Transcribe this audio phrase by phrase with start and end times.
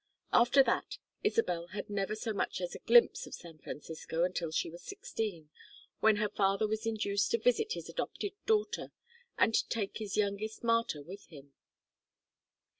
[0.33, 4.71] After that Isabel had never so much as a glimpse of San Francisco until she
[4.71, 5.51] was sixteen,
[5.99, 8.91] when her father was induced to visit his adopted daughter
[9.37, 11.53] and take his youngest martyr with him.